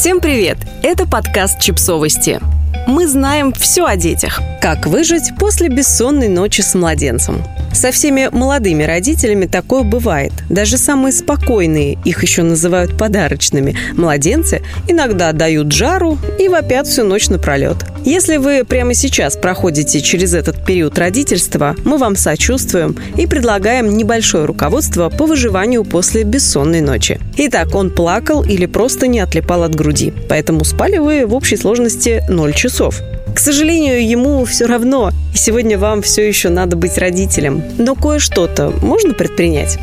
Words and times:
Всем 0.00 0.20
привет! 0.20 0.56
Это 0.82 1.06
подкаст 1.06 1.60
«Чипсовости». 1.60 2.40
Мы 2.86 3.06
знаем 3.06 3.52
все 3.52 3.84
о 3.84 3.96
детях. 3.96 4.40
Как 4.62 4.86
выжить 4.86 5.32
после 5.38 5.68
бессонной 5.68 6.28
ночи 6.28 6.62
с 6.62 6.74
младенцем. 6.74 7.44
Со 7.74 7.92
всеми 7.92 8.30
молодыми 8.32 8.82
родителями 8.82 9.44
такое 9.44 9.82
бывает. 9.82 10.32
Даже 10.48 10.78
самые 10.78 11.12
спокойные, 11.12 11.98
их 12.06 12.22
еще 12.22 12.42
называют 12.42 12.96
подарочными, 12.96 13.76
младенцы 13.92 14.62
иногда 14.88 15.32
дают 15.32 15.70
жару 15.70 16.16
и 16.38 16.48
вопят 16.48 16.86
всю 16.86 17.04
ночь 17.04 17.28
напролет. 17.28 17.84
Если 18.04 18.38
вы 18.38 18.64
прямо 18.64 18.94
сейчас 18.94 19.36
проходите 19.36 20.00
через 20.00 20.32
этот 20.32 20.64
период 20.64 20.98
родительства, 20.98 21.76
мы 21.84 21.98
вам 21.98 22.16
сочувствуем 22.16 22.96
и 23.16 23.26
предлагаем 23.26 23.94
небольшое 23.96 24.46
руководство 24.46 25.10
по 25.10 25.26
выживанию 25.26 25.84
после 25.84 26.24
бессонной 26.24 26.80
ночи. 26.80 27.20
Итак, 27.36 27.74
он 27.74 27.90
плакал 27.90 28.42
или 28.42 28.64
просто 28.64 29.06
не 29.06 29.20
отлипал 29.20 29.64
от 29.64 29.74
груди, 29.74 30.14
поэтому 30.28 30.64
спали 30.64 30.96
вы 30.96 31.26
в 31.26 31.34
общей 31.34 31.56
сложности 31.56 32.24
0 32.28 32.54
часов. 32.54 33.00
К 33.34 33.38
сожалению, 33.38 34.06
ему 34.08 34.44
все 34.44 34.66
равно, 34.66 35.10
и 35.34 35.36
сегодня 35.36 35.78
вам 35.78 36.02
все 36.02 36.26
еще 36.26 36.48
надо 36.48 36.76
быть 36.76 36.96
родителем. 36.96 37.62
Но 37.78 37.94
кое-что-то 37.94 38.72
можно 38.82 39.12
предпринять 39.12 39.78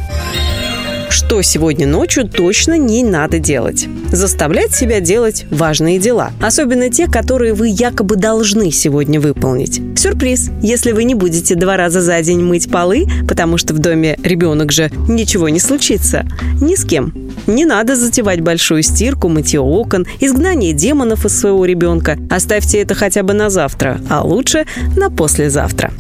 что 1.10 1.42
сегодня 1.42 1.88
ночью 1.88 2.28
точно 2.28 2.78
не 2.78 3.04
надо 3.04 3.40
делать. 3.40 3.88
Заставлять 4.12 4.74
себя 4.74 5.00
делать 5.00 5.46
важные 5.50 6.00
дела, 6.00 6.32
особенно 6.42 6.90
те, 6.90 7.08
которые 7.08 7.54
вы 7.54 7.70
якобы 7.70 8.16
должны 8.16 8.72
сегодня 8.72 9.20
выполнить. 9.20 9.82
Сюрприз! 9.98 10.52
Если 10.62 10.92
вы 10.92 11.04
не 11.04 11.16
будете 11.16 11.56
два 11.56 11.78
раза 11.78 12.02
за 12.02 12.22
день 12.22 12.42
мыть 12.42 12.72
полы, 12.72 13.08
потому 13.28 13.58
что 13.58 13.74
в 13.74 13.80
доме 13.80 14.18
ребенок 14.24 14.72
же 14.72 14.92
ничего 15.08 15.50
не 15.50 15.60
случится, 15.60 16.26
ни 16.62 16.76
с 16.76 16.86
кем. 16.86 17.14
Не 17.48 17.66
надо 17.66 17.96
затевать 17.96 18.42
большую 18.42 18.84
стирку, 18.84 19.30
мытье 19.30 19.60
окон, 19.60 20.06
изгнание 20.20 20.74
демонов 20.74 21.26
из 21.26 21.40
своего 21.40 21.66
ребенка. 21.66 22.18
Оставьте 22.30 22.80
это 22.80 22.94
хотя 22.94 23.24
бы 23.24 23.34
на 23.34 23.50
завтра, 23.50 24.00
а 24.10 24.24
лучше 24.24 24.66
на 24.96 25.10
послезавтра 25.10 25.92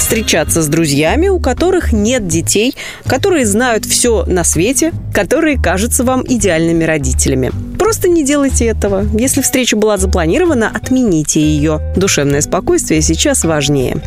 встречаться 0.00 0.62
с 0.62 0.66
друзьями, 0.66 1.28
у 1.28 1.38
которых 1.38 1.92
нет 1.92 2.26
детей, 2.26 2.74
которые 3.06 3.46
знают 3.46 3.84
все 3.84 4.24
на 4.24 4.42
свете, 4.44 4.92
которые 5.14 5.60
кажутся 5.60 6.04
вам 6.04 6.24
идеальными 6.26 6.84
родителями. 6.84 7.52
Просто 7.78 8.08
не 8.08 8.24
делайте 8.24 8.66
этого. 8.66 9.06
Если 9.12 9.42
встреча 9.42 9.76
была 9.76 9.98
запланирована, 9.98 10.70
отмените 10.72 11.40
ее. 11.40 11.80
Душевное 11.96 12.40
спокойствие 12.40 13.02
сейчас 13.02 13.44
важнее. 13.44 14.02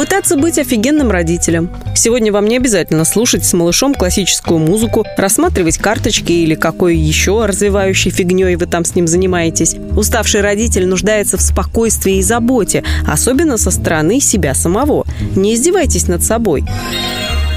Пытаться 0.00 0.38
быть 0.38 0.58
офигенным 0.58 1.10
родителем. 1.10 1.68
Сегодня 1.94 2.32
вам 2.32 2.46
не 2.46 2.56
обязательно 2.56 3.04
слушать 3.04 3.44
с 3.44 3.52
малышом 3.52 3.94
классическую 3.94 4.58
музыку, 4.58 5.04
рассматривать 5.18 5.76
карточки 5.76 6.32
или 6.32 6.54
какой 6.54 6.96
еще 6.96 7.44
развивающей 7.44 8.10
фигней 8.10 8.56
вы 8.56 8.64
там 8.64 8.86
с 8.86 8.94
ним 8.94 9.06
занимаетесь. 9.06 9.76
Уставший 9.94 10.40
родитель 10.40 10.86
нуждается 10.86 11.36
в 11.36 11.42
спокойствии 11.42 12.16
и 12.16 12.22
заботе, 12.22 12.82
особенно 13.06 13.58
со 13.58 13.70
стороны 13.70 14.20
себя 14.20 14.54
самого. 14.54 15.04
Не 15.36 15.54
издевайтесь 15.54 16.08
над 16.08 16.22
собой. 16.22 16.64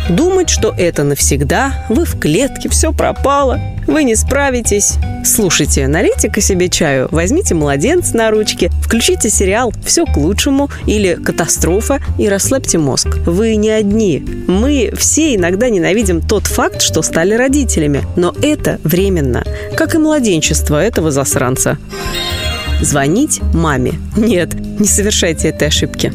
Думать, 0.09 0.49
что 0.49 0.73
это 0.77 1.03
навсегда, 1.03 1.85
вы 1.87 2.03
в 2.03 2.19
клетке, 2.19 2.67
все 2.67 2.91
пропало, 2.91 3.61
вы 3.87 4.03
не 4.03 4.15
справитесь. 4.15 4.95
Слушайте, 5.25 5.87
налейте-ка 5.87 6.41
себе 6.41 6.67
чаю, 6.67 7.07
возьмите 7.11 7.55
младенца 7.55 8.17
на 8.17 8.29
ручки, 8.29 8.69
включите 8.81 9.29
сериал 9.29 9.73
«Все 9.85 10.05
к 10.05 10.17
лучшему» 10.17 10.69
или 10.85 11.15
«Катастрофа» 11.15 12.01
и 12.19 12.27
расслабьте 12.27 12.77
мозг. 12.77 13.15
Вы 13.25 13.55
не 13.55 13.69
одни. 13.69 14.19
Мы 14.47 14.91
все 14.97 15.35
иногда 15.35 15.69
ненавидим 15.69 16.21
тот 16.21 16.47
факт, 16.47 16.81
что 16.81 17.01
стали 17.01 17.33
родителями, 17.33 18.03
но 18.17 18.35
это 18.41 18.79
временно, 18.83 19.45
как 19.77 19.95
и 19.95 19.99
младенчество 19.99 20.83
этого 20.83 21.11
засранца. 21.11 21.77
Звонить 22.81 23.39
маме. 23.53 23.93
Нет, 24.17 24.53
не 24.53 24.87
совершайте 24.87 25.47
этой 25.47 25.69
ошибки. 25.69 26.11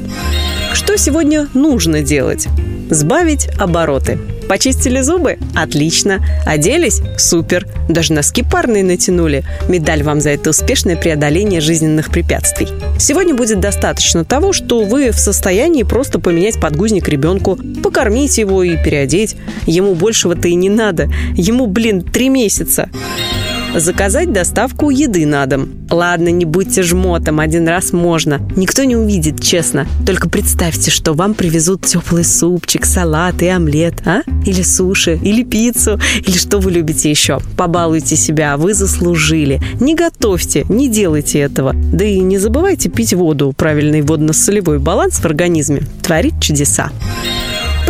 Что 0.75 0.98
сегодня 0.98 1.48
нужно 1.55 2.02
делать? 2.02 2.48
Сбавить 2.90 3.48
обороты. 3.58 4.18
Почистили 4.48 5.02
зубы? 5.02 5.38
Отлично. 5.54 6.24
Оделись? 6.46 7.02
Супер. 7.18 7.66
Даже 7.88 8.14
носки 8.14 8.42
парные 8.42 8.82
натянули. 8.82 9.44
Медаль 9.68 10.02
вам 10.02 10.20
за 10.20 10.30
это 10.30 10.50
успешное 10.50 10.96
преодоление 10.96 11.60
жизненных 11.60 12.10
препятствий. 12.10 12.68
Сегодня 12.98 13.34
будет 13.34 13.60
достаточно 13.60 14.24
того, 14.24 14.54
что 14.54 14.84
вы 14.84 15.10
в 15.10 15.18
состоянии 15.18 15.82
просто 15.82 16.18
поменять 16.18 16.58
подгузник 16.58 17.08
ребенку, 17.08 17.58
покормить 17.82 18.38
его 18.38 18.62
и 18.62 18.82
переодеть. 18.82 19.36
Ему 19.66 19.94
большего-то 19.94 20.48
и 20.48 20.55
не 20.55 20.70
надо. 20.70 21.10
Ему, 21.34 21.66
блин, 21.66 22.00
три 22.02 22.30
месяца. 22.30 22.88
Заказать 23.78 24.33
доставку 24.33 24.90
еды 24.90 25.24
на 25.24 25.46
дом. 25.46 25.68
Ладно, 25.89 26.30
не 26.30 26.44
будьте 26.44 26.83
жмотом, 26.83 27.39
один 27.39 27.68
раз 27.68 27.92
можно. 27.92 28.40
Никто 28.56 28.83
не 28.83 28.96
увидит, 28.96 29.40
честно. 29.40 29.86
Только 30.05 30.28
представьте, 30.28 30.90
что 30.90 31.14
вам 31.14 31.33
привезут 31.33 31.86
теплый 31.86 32.24
супчик, 32.24 32.84
салат 32.84 33.40
и 33.40 33.46
омлет, 33.46 34.02
а? 34.05 34.22
Или 34.44 34.62
суши, 34.62 35.17
или 35.22 35.44
пиццу, 35.44 36.00
или 36.27 36.36
что 36.36 36.58
вы 36.58 36.72
любите 36.72 37.08
еще. 37.08 37.38
Побалуйте 37.56 38.17
себя, 38.17 38.56
вы 38.56 38.74
заслужили. 38.74 39.62
Не 39.80 39.94
готовьте, 39.94 40.67
не 40.68 40.88
делайте 40.88 41.38
этого. 41.38 41.72
Да 41.74 42.05
и 42.05 42.18
не 42.18 42.38
забывайте 42.38 42.88
пить 42.88 43.14
воду. 43.14 43.55
Правильный 43.56 44.02
водно-солевой 44.02 44.80
баланс 44.80 45.18
в 45.20 45.24
организме 45.24 45.83
творит 46.02 46.34
чудеса 46.40 46.90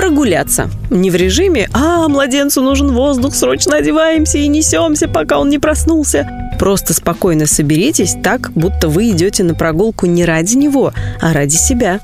прогуляться. 0.09 0.71
Не 0.89 1.11
в 1.11 1.17
режиме 1.17 1.69
«А, 1.75 2.09
младенцу 2.09 2.63
нужен 2.63 2.93
воздух, 2.93 3.35
срочно 3.35 3.77
одеваемся 3.77 4.39
и 4.39 4.49
несемся, 4.49 5.07
пока 5.07 5.39
он 5.39 5.51
не 5.51 5.59
проснулся». 5.59 6.27
Просто 6.59 6.95
спокойно 6.95 7.47
соберитесь 7.47 8.17
так, 8.23 8.51
будто 8.55 8.89
вы 8.89 9.11
идете 9.11 9.45
на 9.45 9.55
прогулку 9.55 10.07
не 10.07 10.25
ради 10.25 10.57
него, 10.57 10.95
а 11.21 11.35
ради 11.35 11.57
себя. 11.57 12.01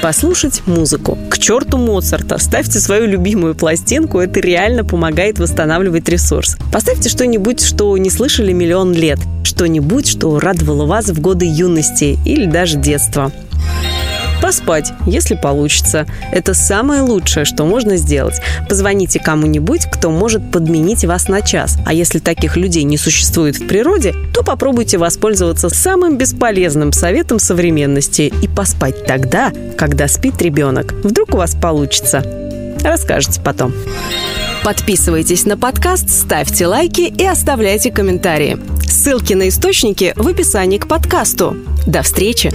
Послушать 0.00 0.62
музыку. 0.64 1.18
К 1.28 1.38
черту 1.38 1.76
Моцарта. 1.76 2.38
Ставьте 2.38 2.80
свою 2.80 3.06
любимую 3.06 3.54
пластинку, 3.54 4.18
это 4.18 4.40
реально 4.40 4.82
помогает 4.82 5.38
восстанавливать 5.38 6.08
ресурс. 6.08 6.56
Поставьте 6.72 7.10
что-нибудь, 7.10 7.62
что 7.62 7.96
не 7.98 8.08
слышали 8.08 8.52
миллион 8.52 8.94
лет. 8.94 9.18
Что-нибудь, 9.44 10.08
что 10.08 10.40
радовало 10.40 10.86
вас 10.86 11.10
в 11.10 11.20
годы 11.20 11.44
юности 11.44 12.18
или 12.24 12.46
даже 12.46 12.78
детства. 12.78 13.30
Поспать, 14.40 14.92
если 15.06 15.34
получится. 15.34 16.06
Это 16.32 16.54
самое 16.54 17.02
лучшее, 17.02 17.44
что 17.44 17.64
можно 17.64 17.96
сделать. 17.96 18.40
Позвоните 18.68 19.20
кому-нибудь, 19.20 19.86
кто 19.86 20.10
может 20.10 20.50
подменить 20.50 21.04
вас 21.04 21.28
на 21.28 21.42
час. 21.42 21.76
А 21.86 21.92
если 21.92 22.18
таких 22.18 22.56
людей 22.56 22.84
не 22.84 22.96
существует 22.96 23.56
в 23.56 23.66
природе, 23.66 24.14
то 24.32 24.42
попробуйте 24.42 24.98
воспользоваться 24.98 25.68
самым 25.68 26.16
бесполезным 26.16 26.92
советом 26.92 27.38
современности 27.38 28.32
и 28.42 28.48
поспать 28.48 29.04
тогда, 29.04 29.52
когда 29.76 30.08
спит 30.08 30.40
ребенок. 30.40 30.92
Вдруг 31.04 31.34
у 31.34 31.38
вас 31.38 31.54
получится. 31.54 32.24
Расскажете 32.82 33.40
потом. 33.40 33.74
Подписывайтесь 34.64 35.46
на 35.46 35.56
подкаст, 35.56 36.10
ставьте 36.10 36.66
лайки 36.66 37.02
и 37.02 37.24
оставляйте 37.24 37.90
комментарии. 37.90 38.58
Ссылки 38.86 39.32
на 39.34 39.48
источники 39.48 40.12
в 40.16 40.26
описании 40.28 40.78
к 40.78 40.86
подкасту. 40.86 41.56
До 41.86 42.02
встречи! 42.02 42.52